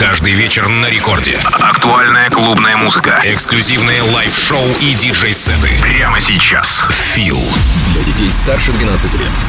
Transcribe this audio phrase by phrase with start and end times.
[0.00, 1.38] Каждый вечер на рекорде.
[1.44, 3.20] Актуальная клубная музыка.
[3.22, 5.68] Эксклюзивные лайв-шоу и диджей-сеты.
[5.82, 6.82] Прямо сейчас.
[7.12, 7.38] Feel.
[7.92, 9.46] Для детей старше 12 лет.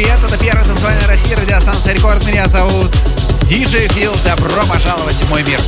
[0.00, 0.20] Привет!
[0.24, 2.24] Это первая танцевальная Россия, радиостанция Рекорд.
[2.24, 2.88] Меня зовут
[3.42, 4.14] Диджей Фил.
[4.24, 5.58] Добро пожаловать в мой мир.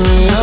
[0.00, 0.41] me up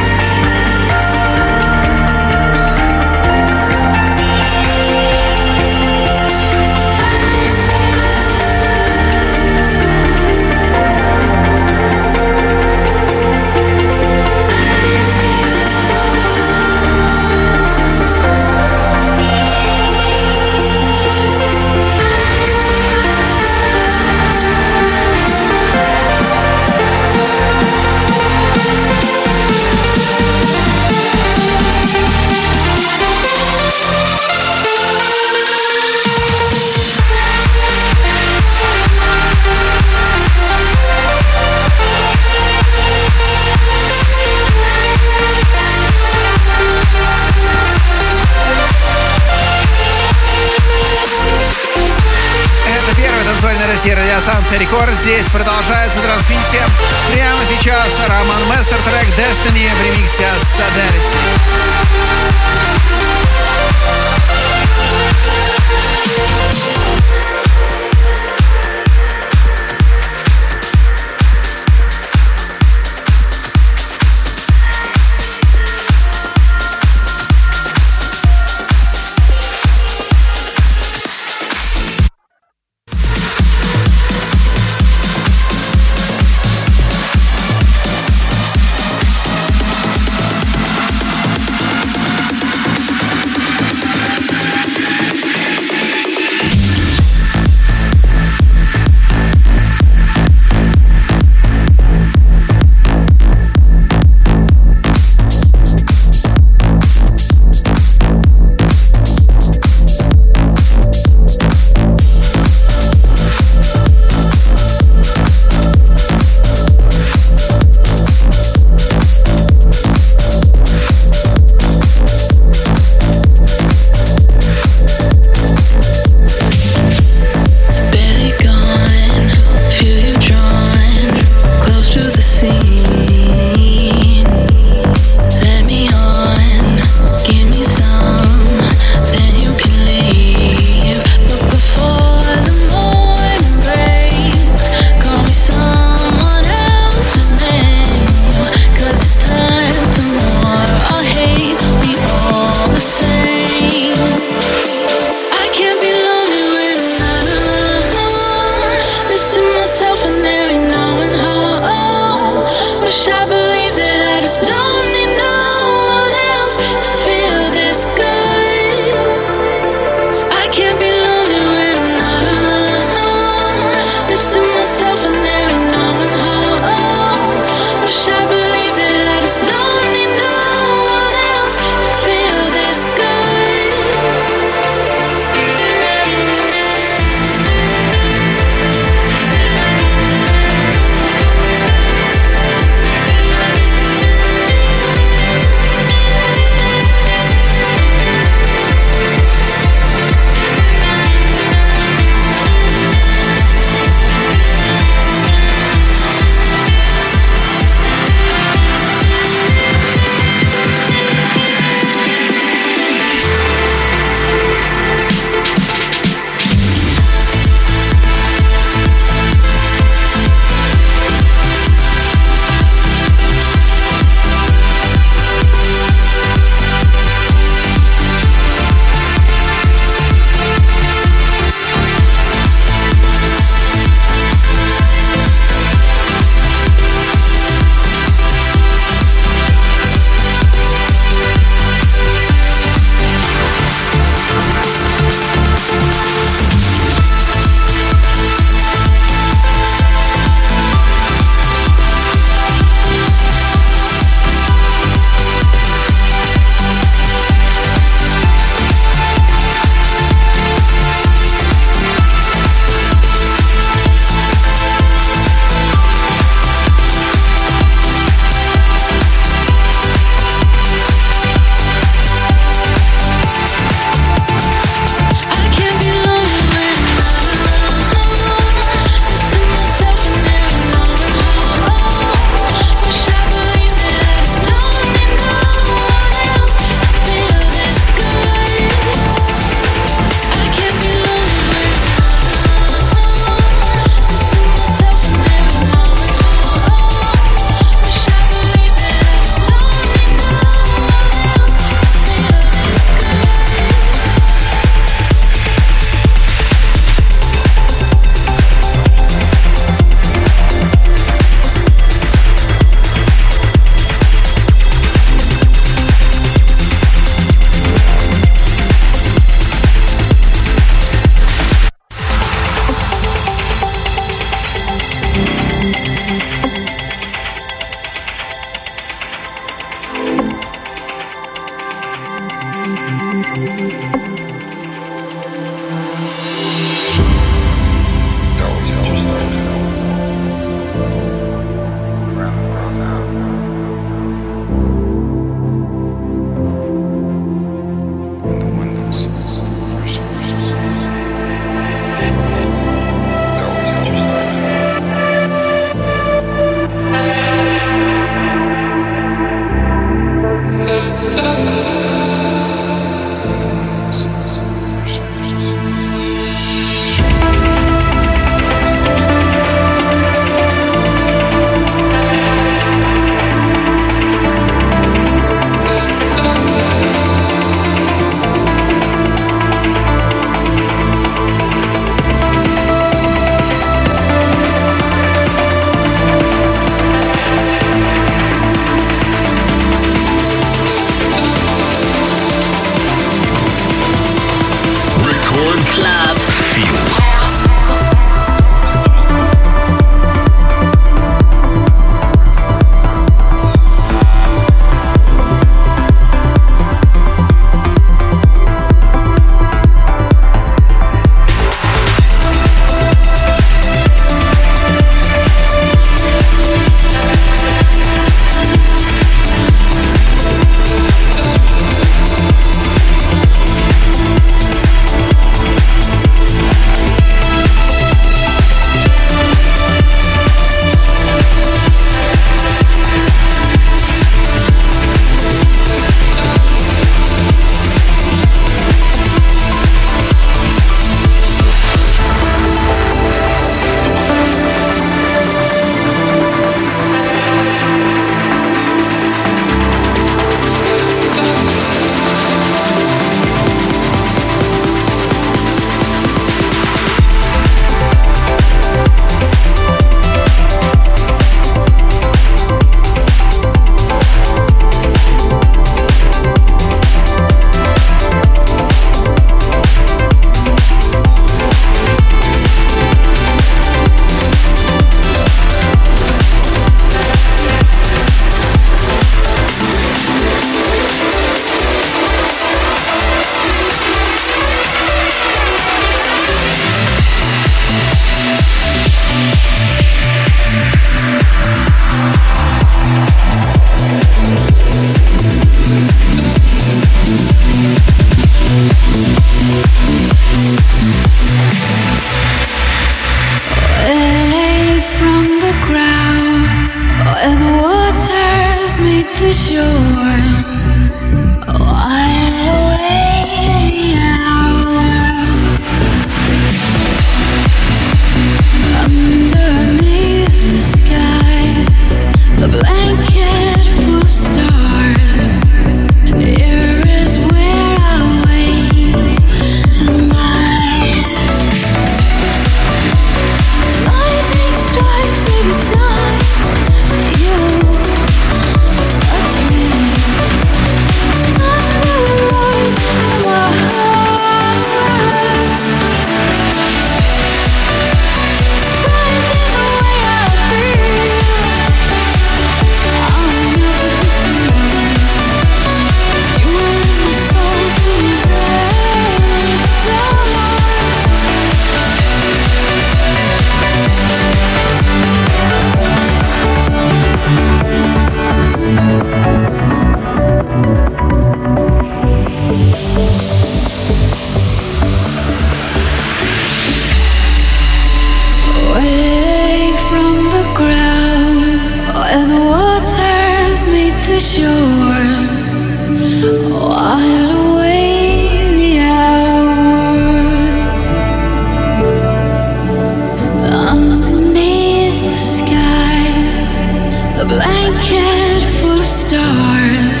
[597.40, 600.00] blanket full of stars.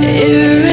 [0.00, 0.67] It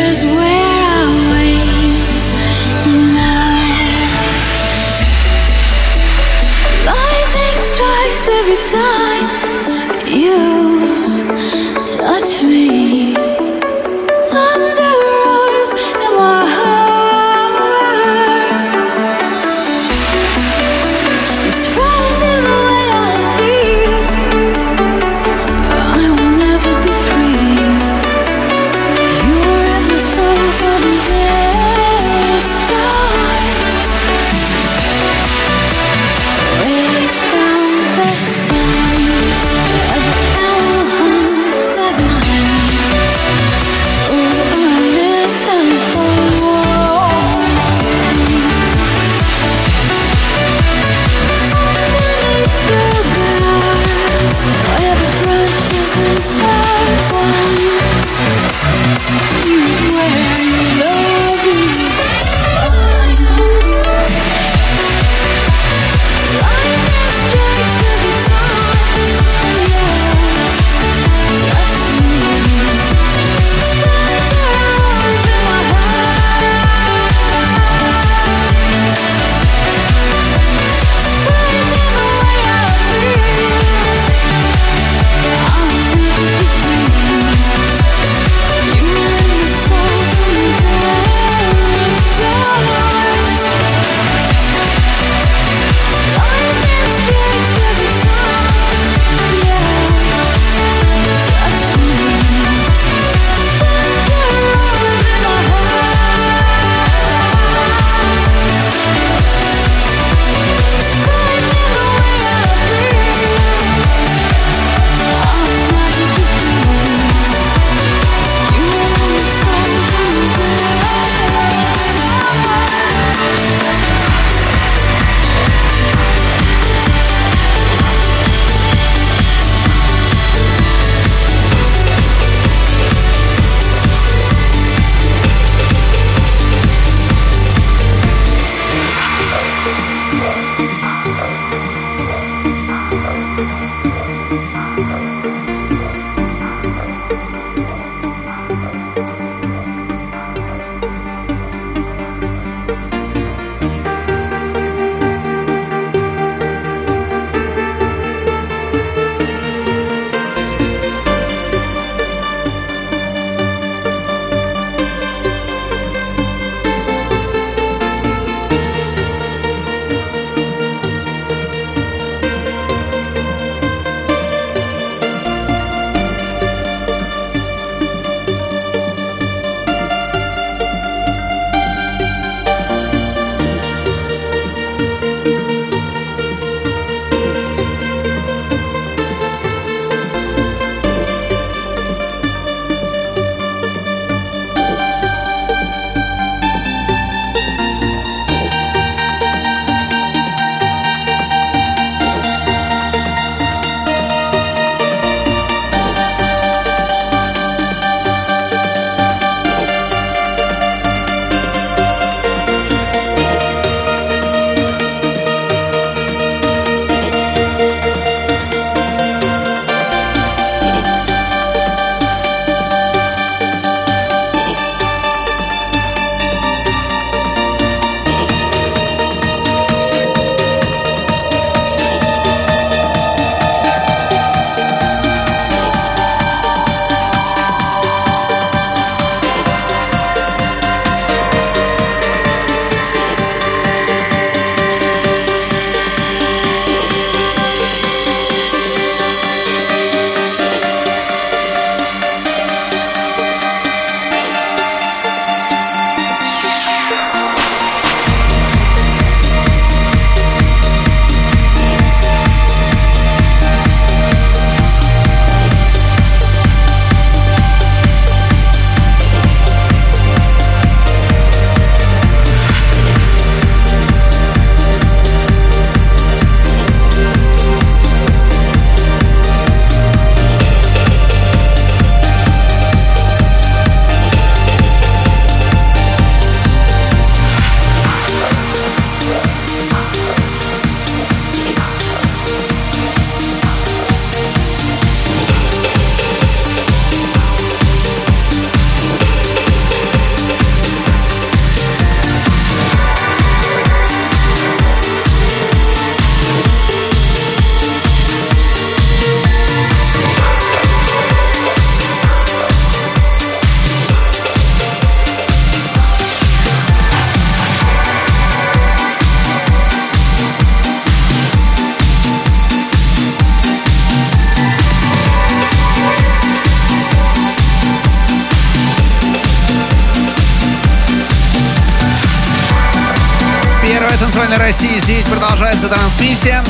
[335.95, 336.43] трансмиссия.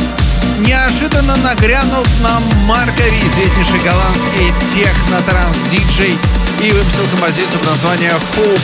[0.60, 6.18] Неожиданно нагрянул к нам Маркови, известнейший голландский техно-транс-диджей,
[6.62, 8.62] и выпустил композицию под названием Hoop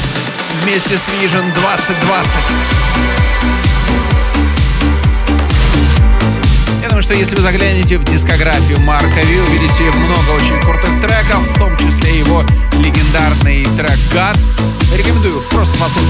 [0.64, 2.32] вместе с Vision 2020.
[6.82, 11.44] Я думаю, что если вы заглянете в дискографию Марка Ви, увидите много очень крутых треков,
[11.54, 12.44] в том числе его
[12.80, 14.38] легендарный трек «God».
[14.96, 16.08] Рекомендую просто послушать.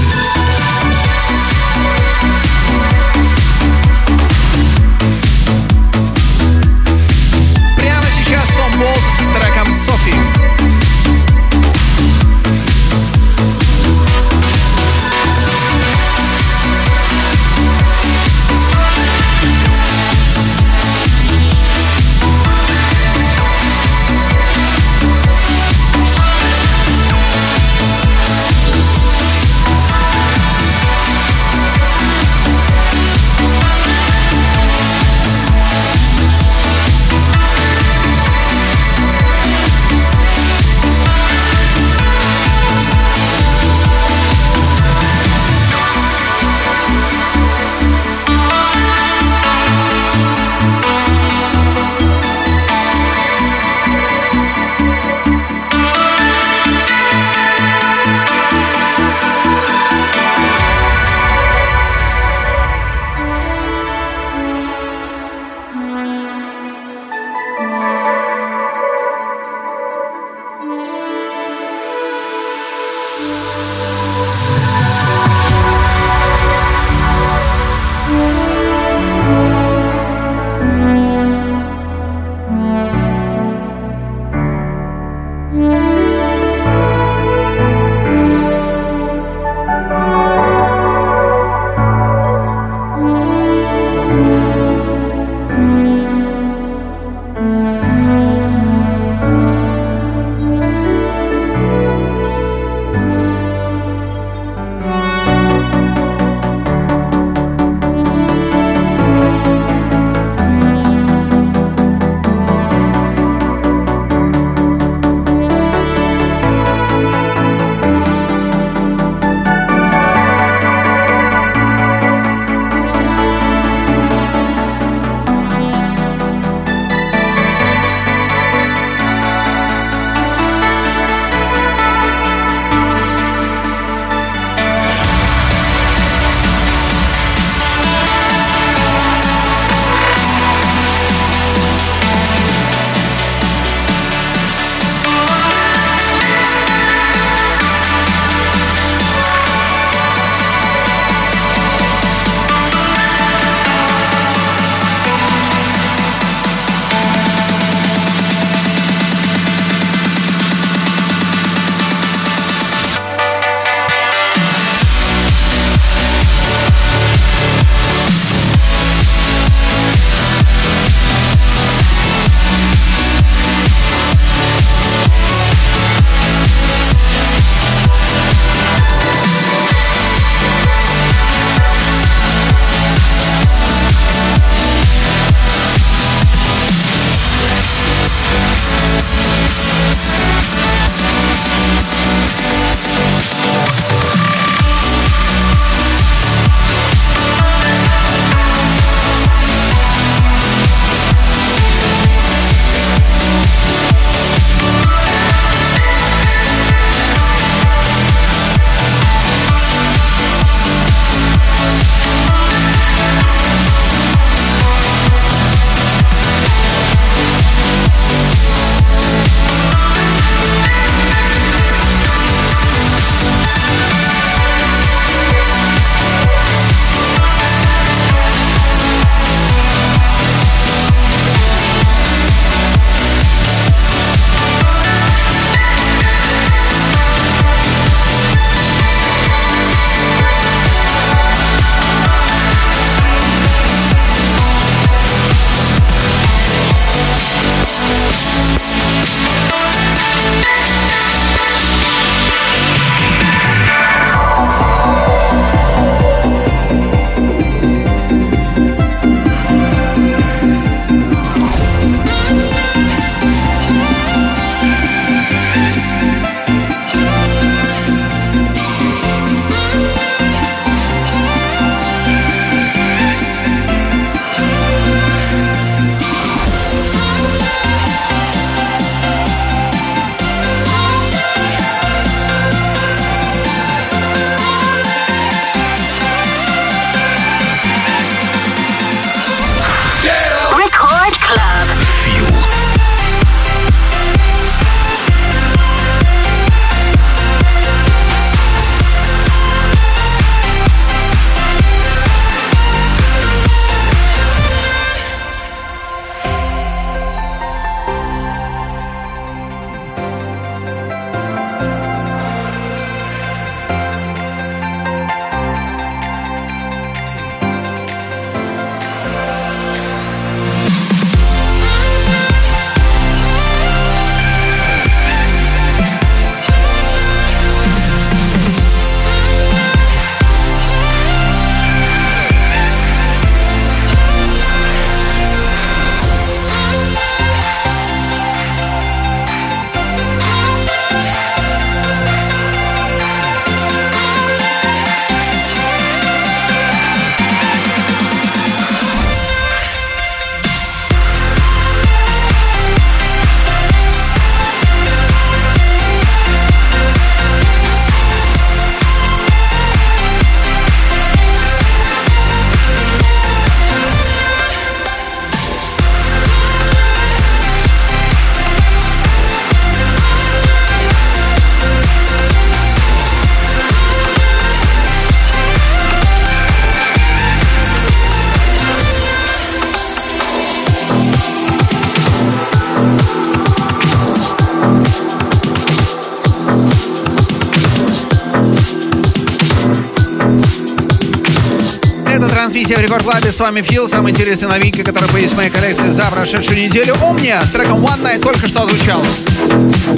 [392.92, 393.32] Рекорд Клабе.
[393.32, 393.88] С вами Фил.
[393.88, 396.94] Самая интересная новинка, которая появилась в моей коллекции за прошедшую неделю.
[397.02, 399.02] Умния с треком One Night только что звучал.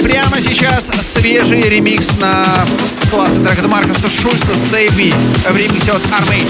[0.01, 2.45] Прямо сейчас свежий ремикс на
[3.11, 5.13] классный трек от Маркуса Шульца Save Me
[5.51, 6.47] в ремиксе от Armage.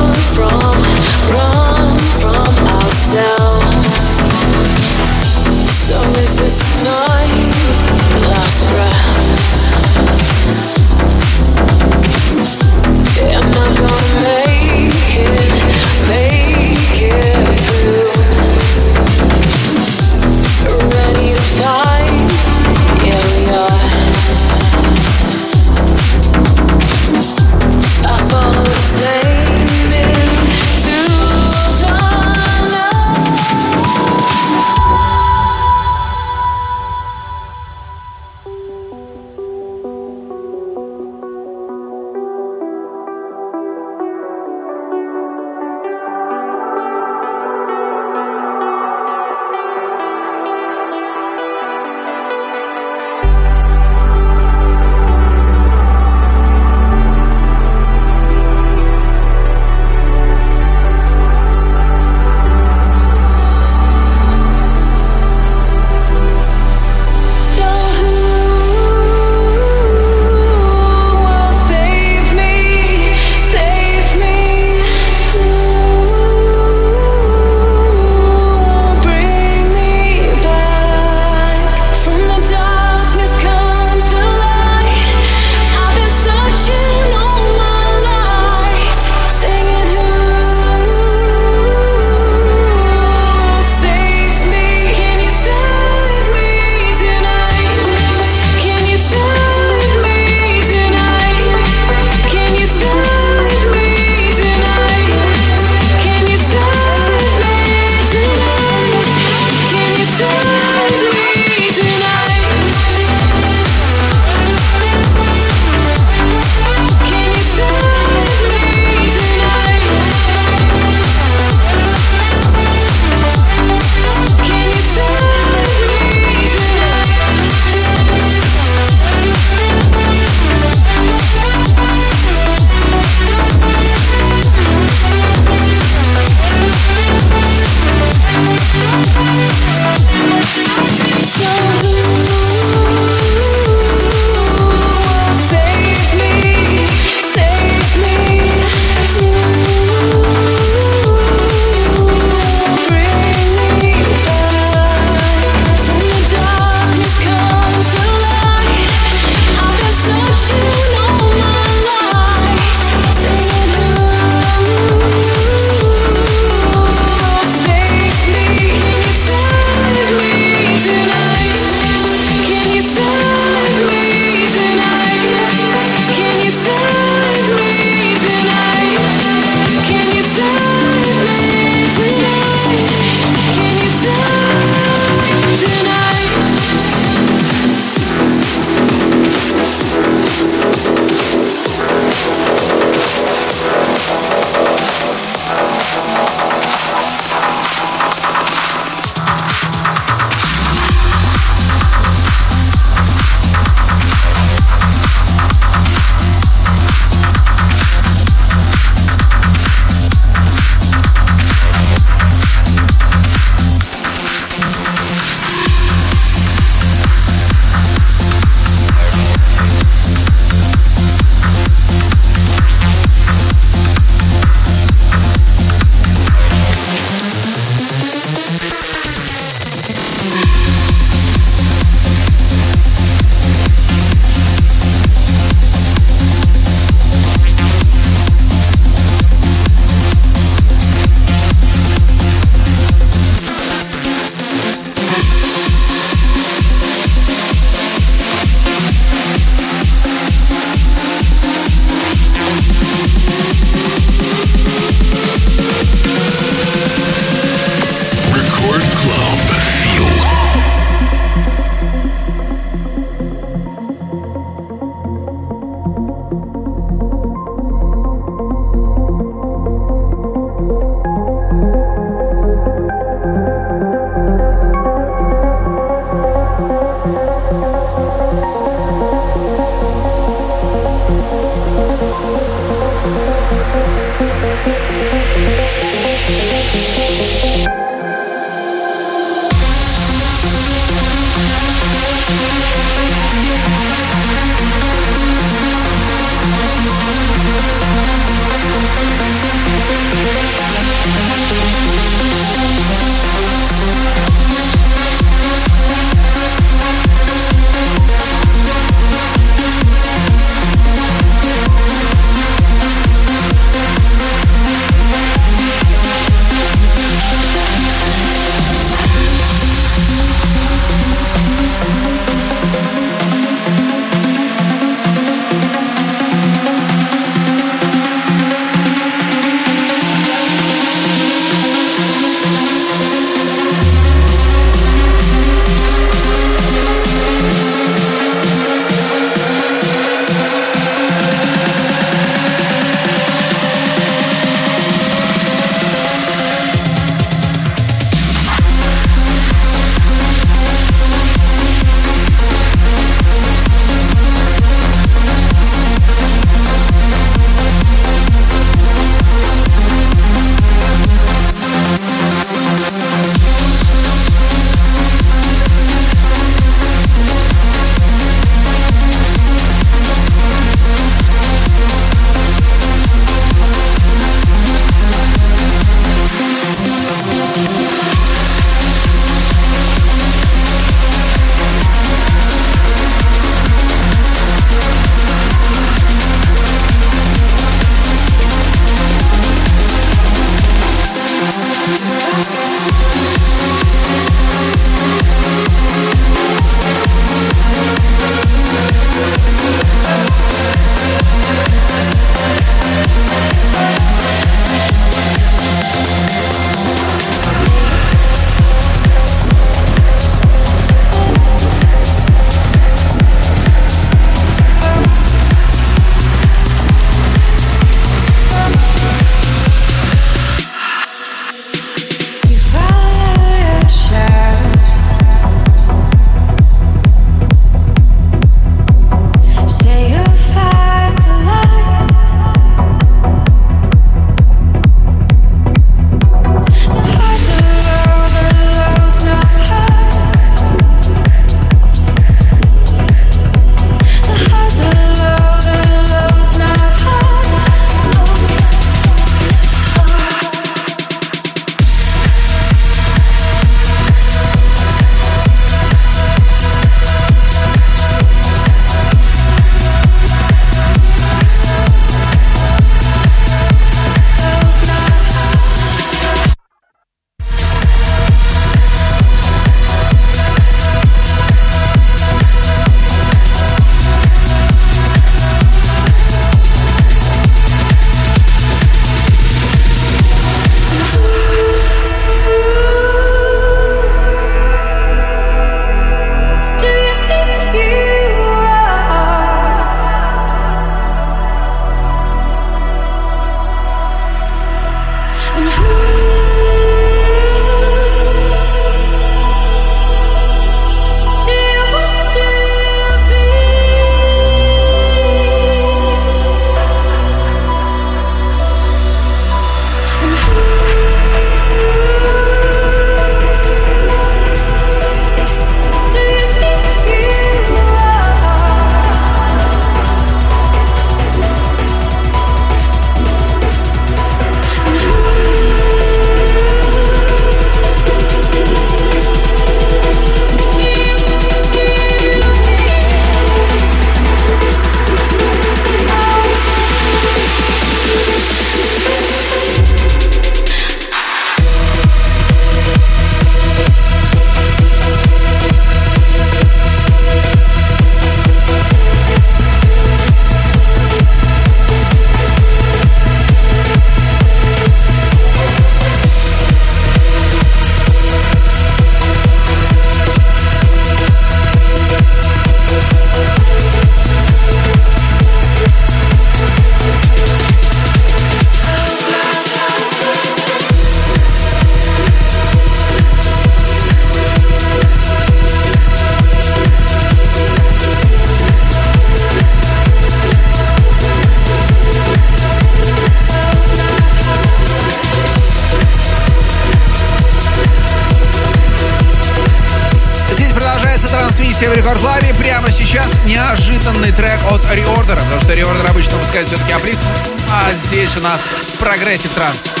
[598.41, 598.65] У нас
[598.99, 600.00] прогрессив транс.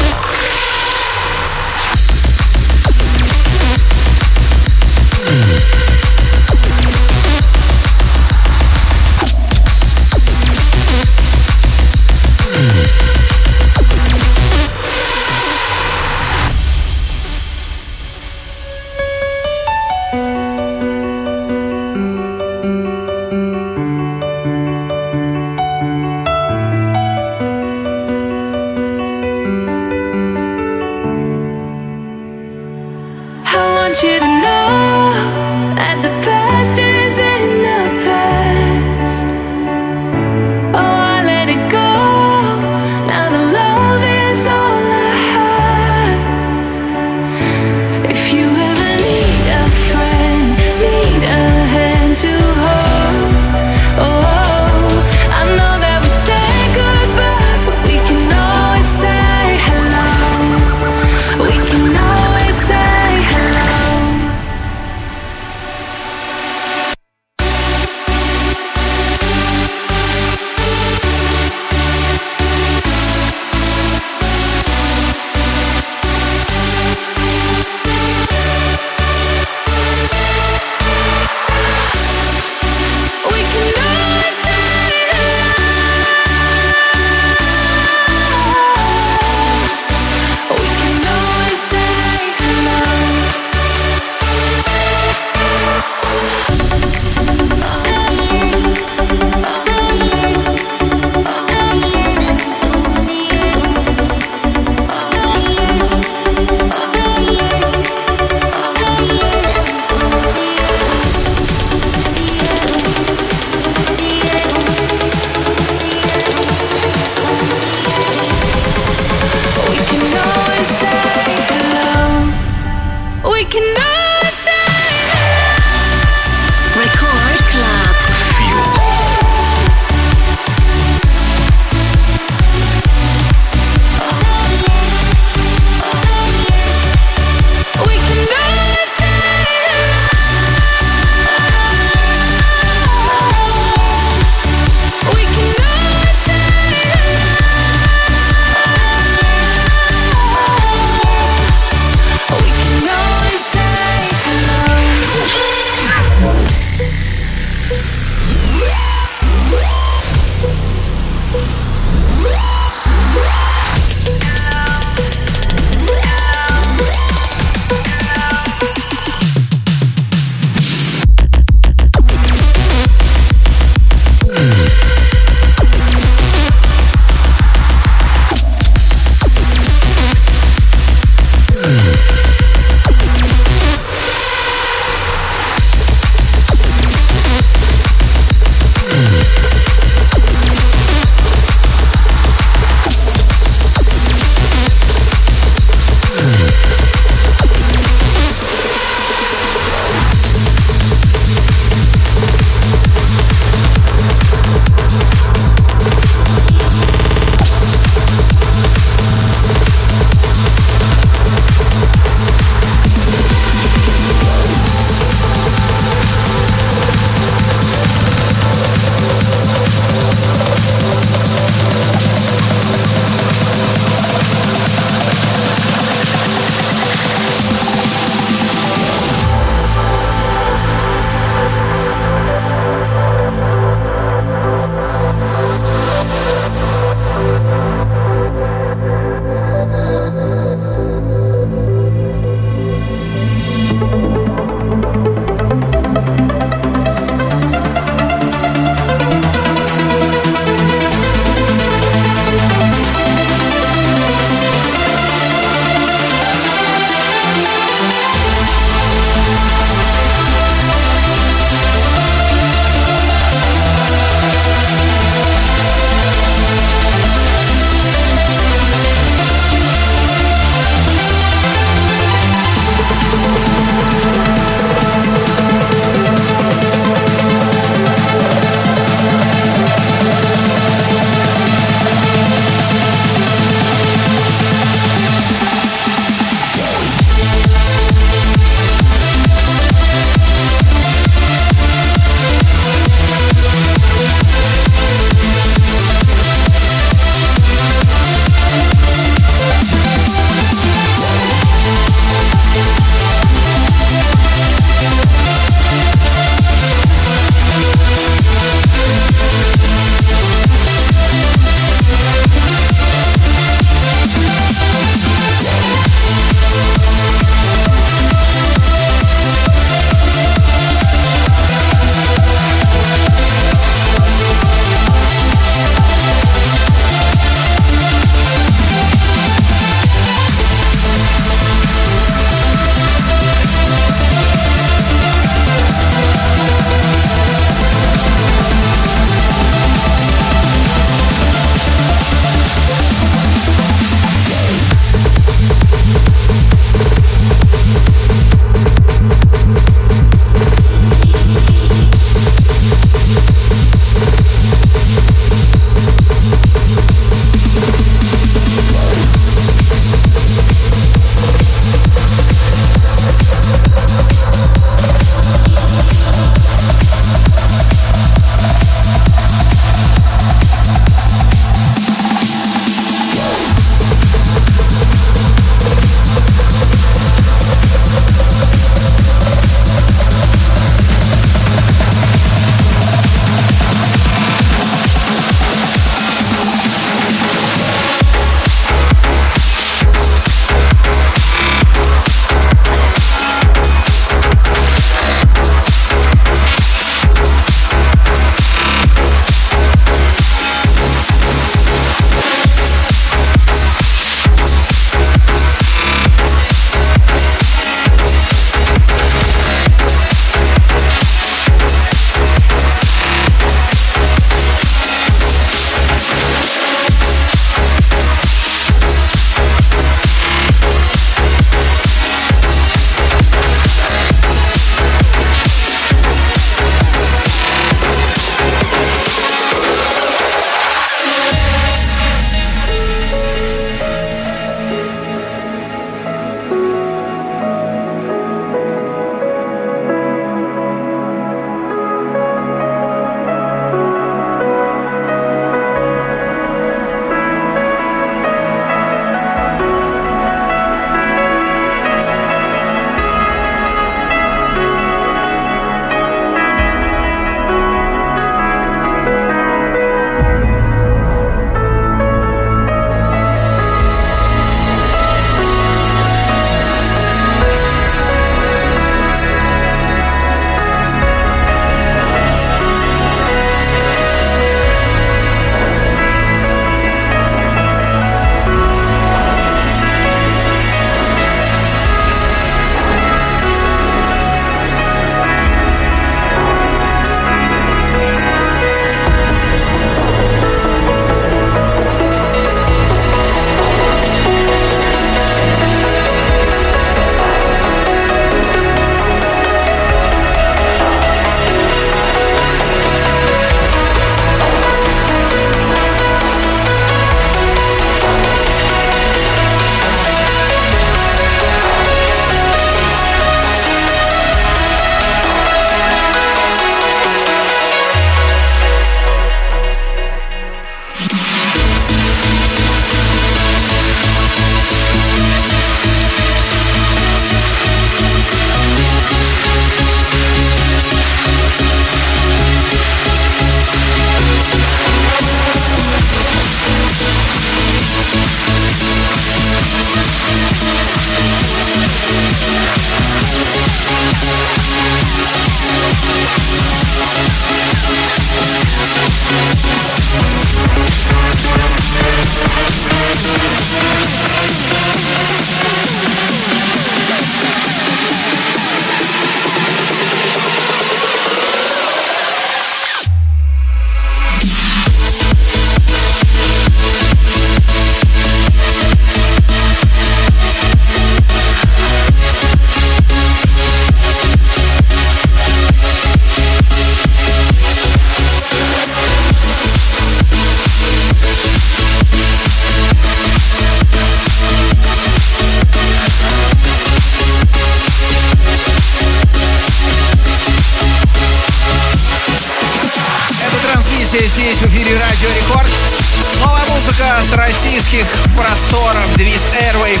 [598.42, 599.16] Просторов.
[599.16, 600.00] Денис Airwave.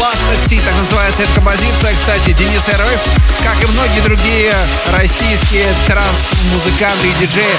[0.00, 1.69] Lost at Sea, так называется эта композиция.
[1.80, 3.00] Кстати, Денис Airwave,
[3.42, 4.52] как и многие другие
[4.92, 7.56] российские транс-музыканты и диджеи,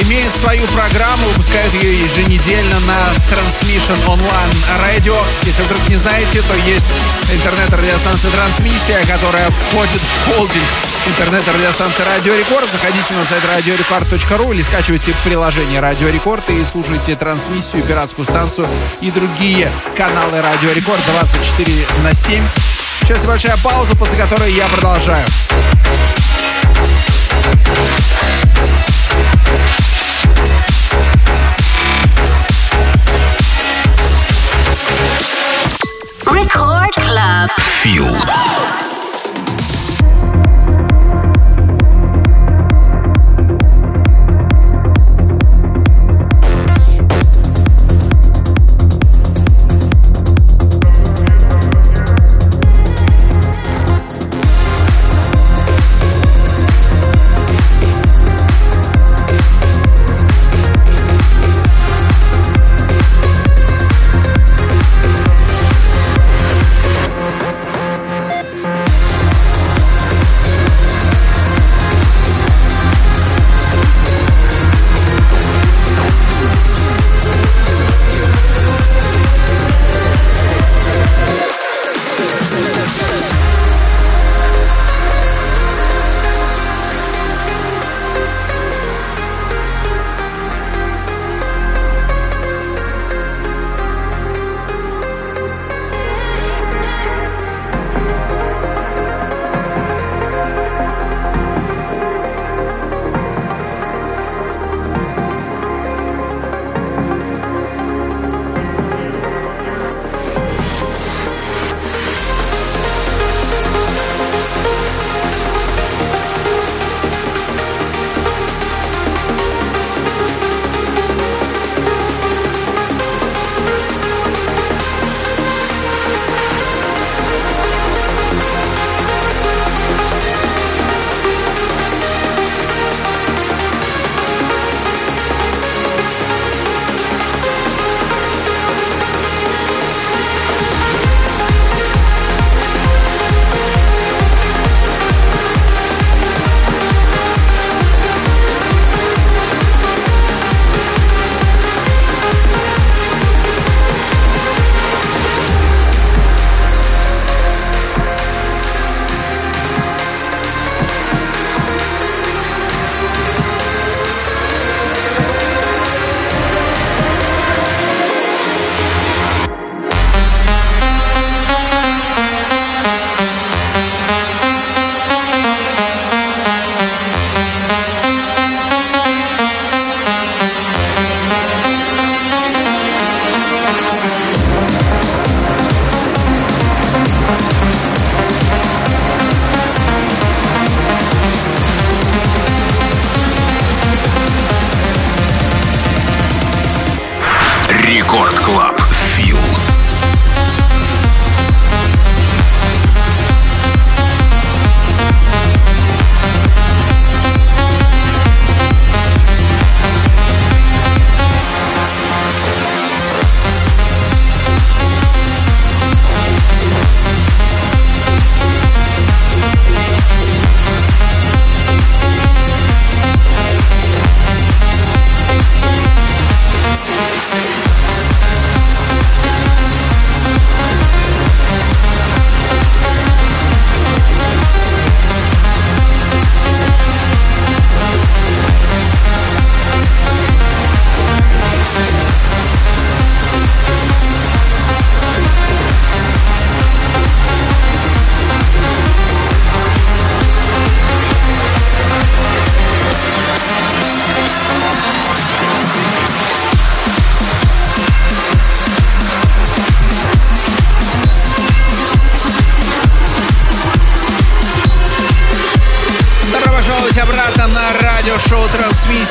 [0.00, 5.16] имеет свою программу, выпускают ее еженедельно на Transmission Online Radio.
[5.42, 6.86] Если вдруг не знаете, то есть
[7.32, 10.64] интернет-радиостанция «Трансмиссия», которая входит в холдинг
[11.06, 12.70] интернет-радиостанции «Радио Рекорд».
[12.70, 18.68] Заходите на сайт radiorecord.ru или скачивайте приложение «Радио Рекорд» и слушайте трансмиссию, пиратскую станцию
[19.00, 22.42] и другие каналы «Радио Рекорд» 24 на 7.
[23.08, 25.26] Сейчас большая пауза, после которой я продолжаю.
[36.26, 37.50] Record Club.
[37.82, 38.57] Feel.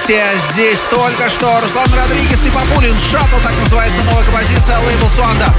[0.08, 0.38] Трансмиссия.
[0.51, 2.95] Здесь только что Руслан Родригес и Папулин.
[3.12, 5.53] Шаттл, так называется новая композиция лейбл Суанда.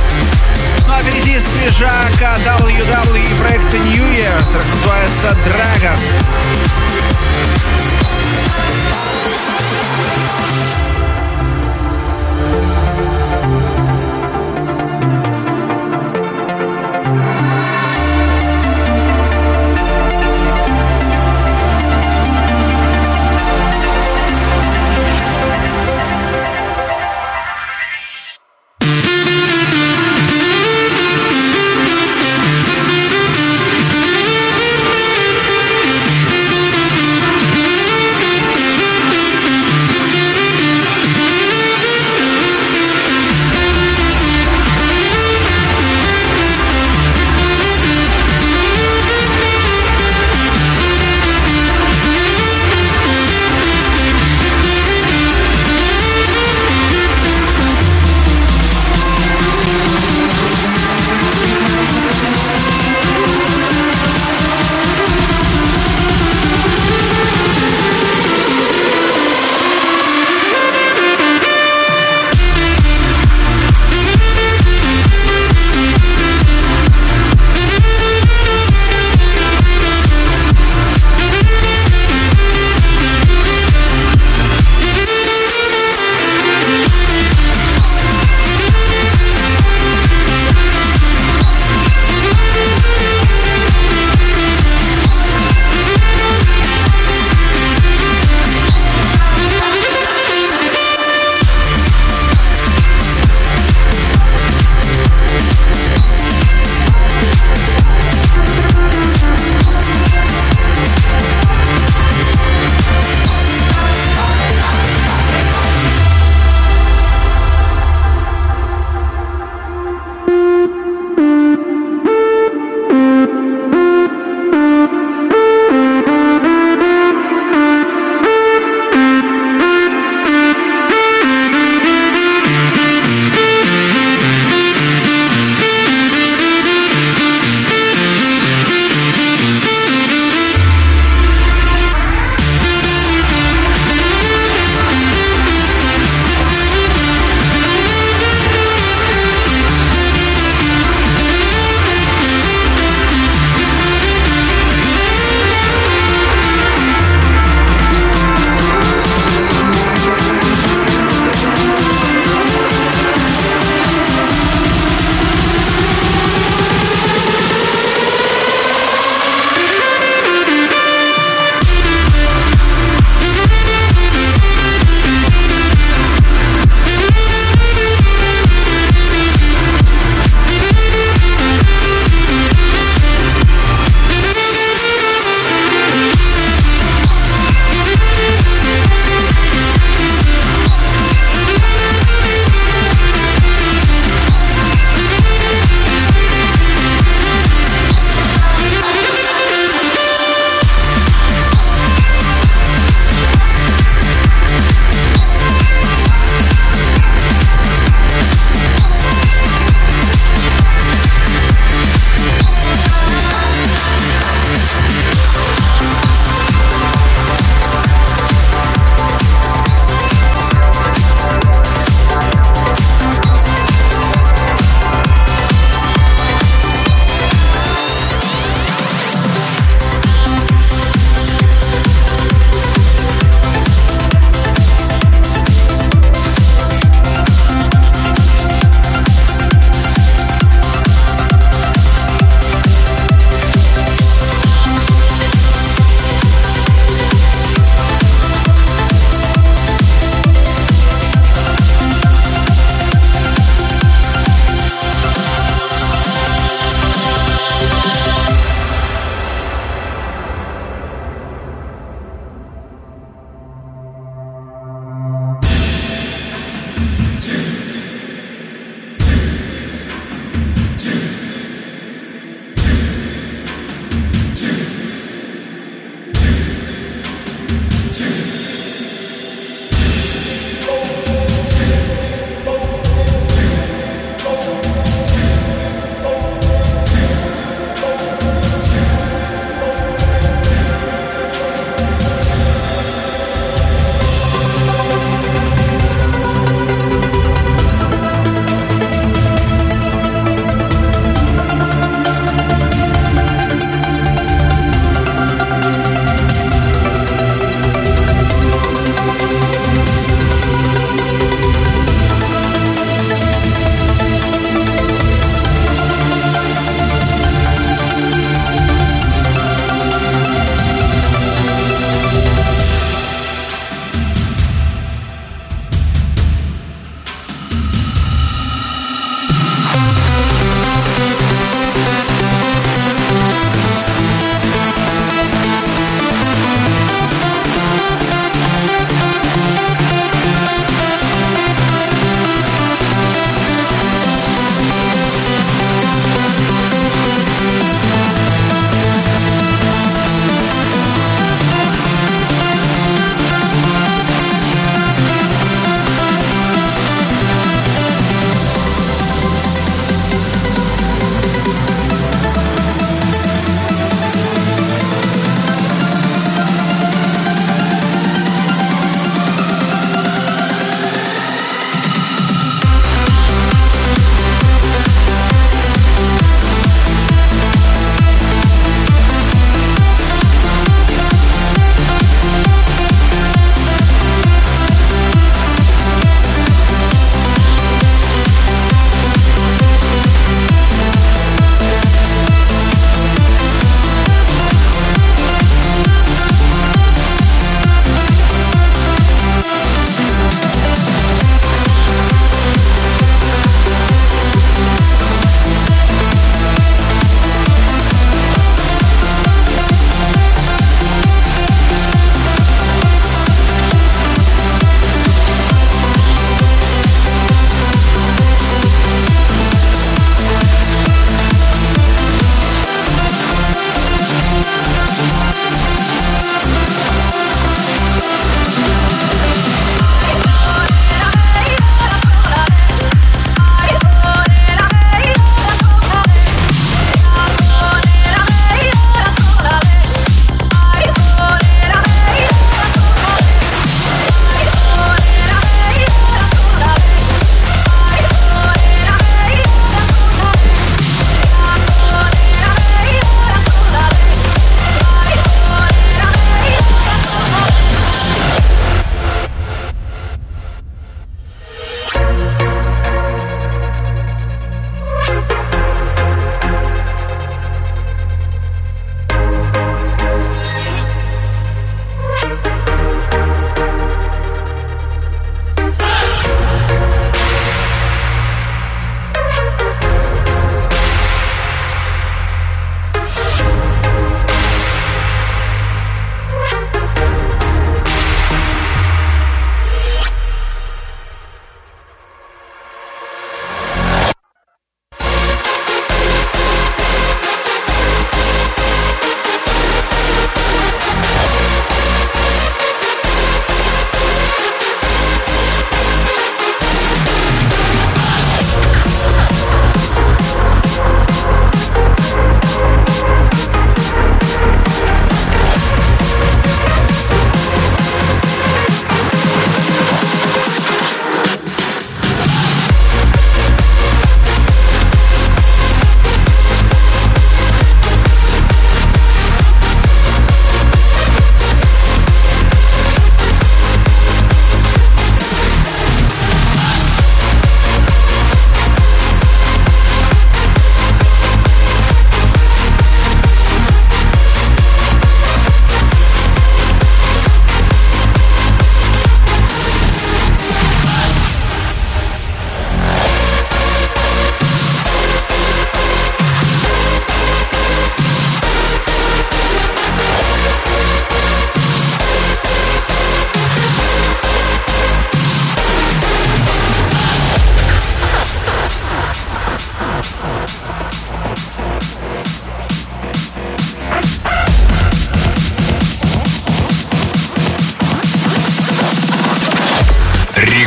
[0.86, 6.77] Ну а впереди свежака WWE проекта New Year, так называется Dragon.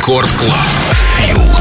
[0.02, 0.52] Рекорд Клаб.
[1.15, 1.61] Фил.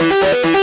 [0.00, 0.59] Música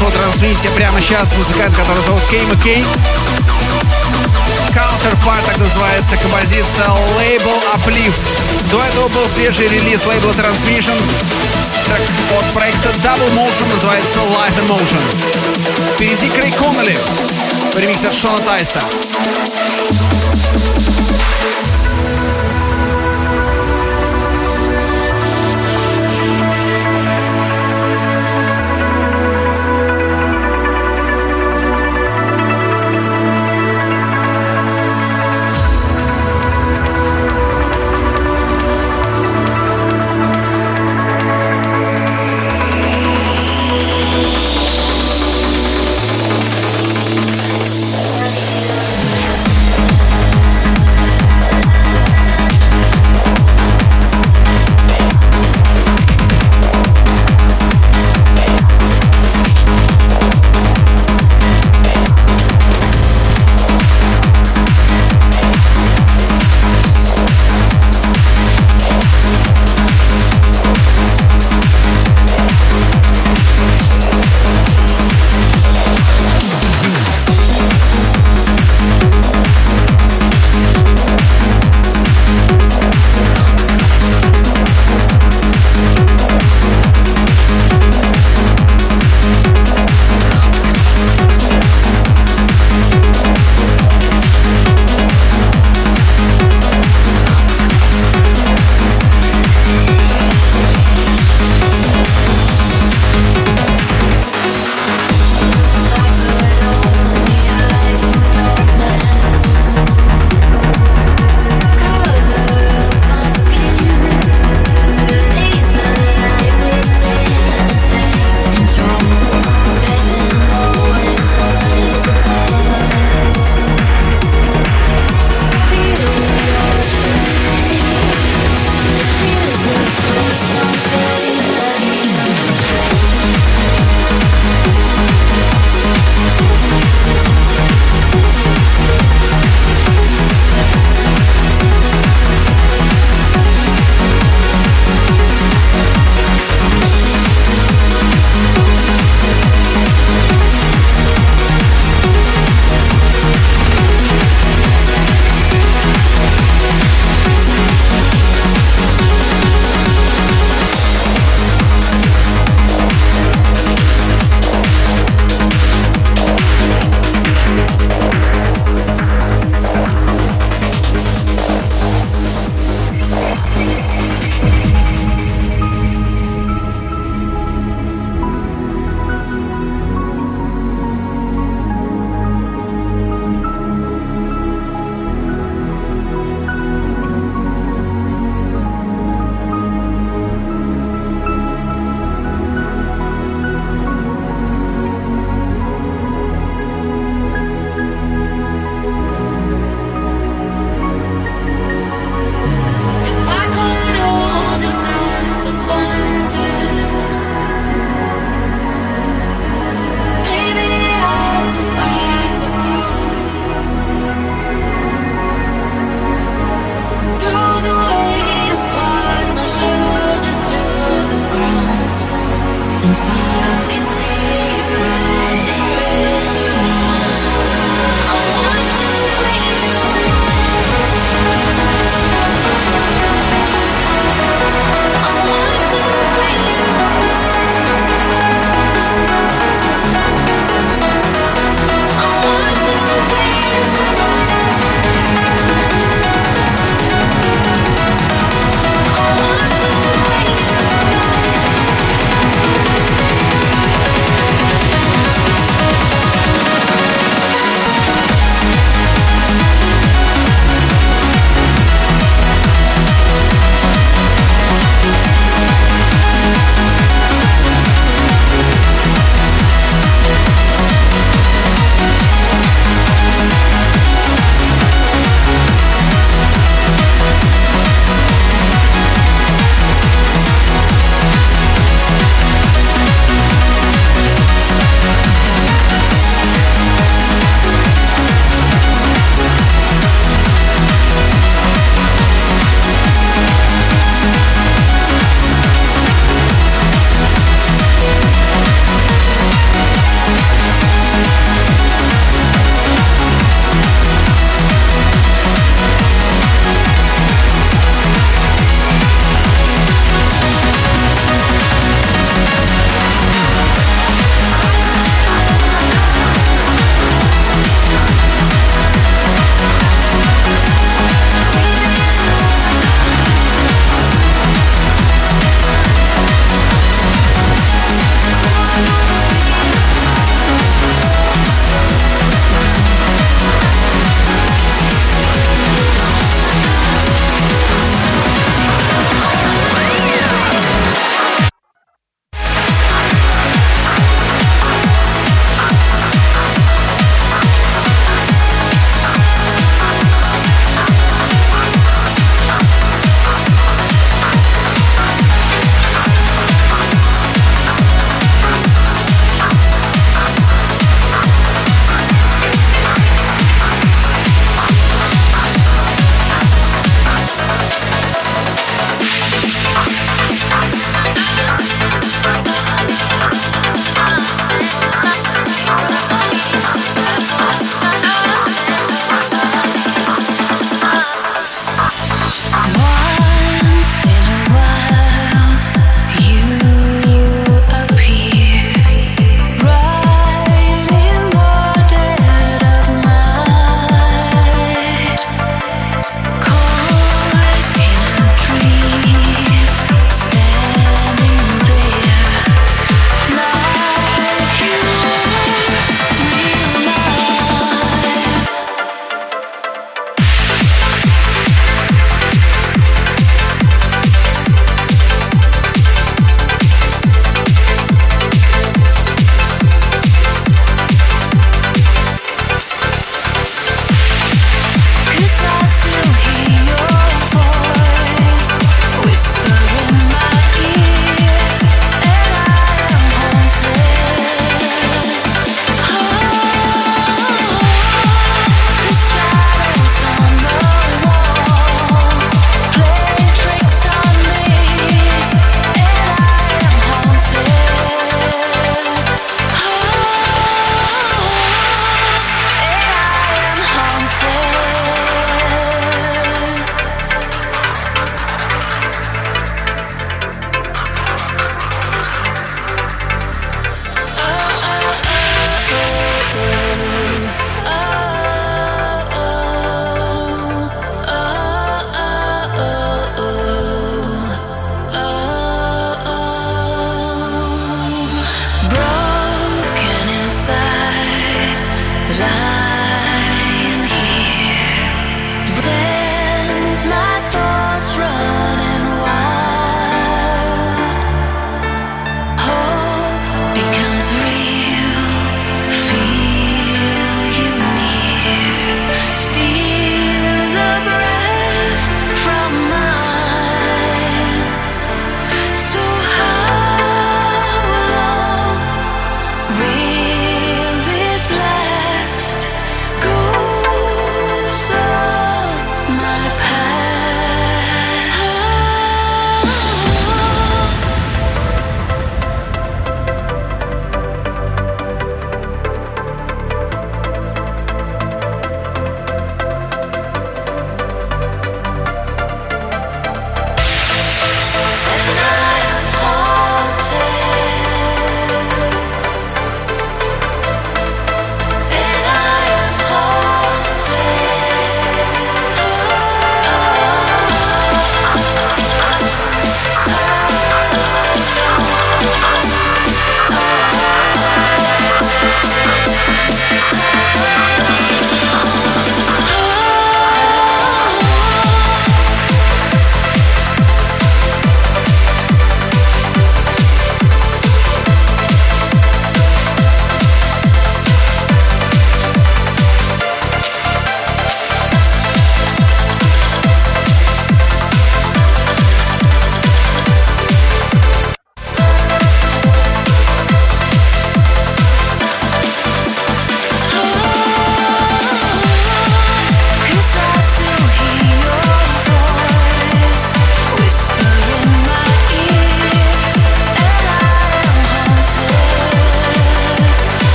[0.00, 0.70] радиошоу трансмиссия.
[0.70, 2.84] Прямо сейчас музыкант, который зовут Кей Маккей.
[4.70, 6.86] Counterpart, так называется композиция
[7.18, 8.20] Label Uplift.
[8.70, 10.96] До этого был свежий релиз лейбла Transmission.
[11.84, 12.00] Трек
[12.38, 15.02] от проекта Double Motion называется Life in Motion.
[15.94, 16.98] Впереди Крейг Коннелли
[17.72, 18.80] в от Шона Тайса.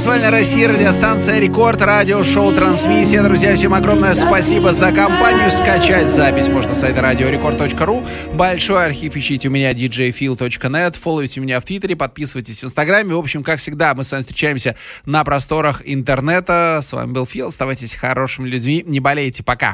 [0.00, 3.22] Танцевальная Россия, радиостанция Рекорд, радиошоу, трансмиссия.
[3.22, 5.50] Друзья, всем огромное спасибо за компанию.
[5.50, 8.06] Скачать запись можно с сайта радиорекорд.ру.
[8.32, 10.96] Большой архив ищите у меня djfil.net.
[10.96, 13.14] Фолловите меня в Твиттере, подписывайтесь в Инстаграме.
[13.14, 14.74] В общем, как всегда, мы с вами встречаемся
[15.04, 16.78] на просторах интернета.
[16.80, 17.48] С вами был Фил.
[17.48, 18.82] Оставайтесь хорошими людьми.
[18.86, 19.42] Не болейте.
[19.42, 19.68] Пока.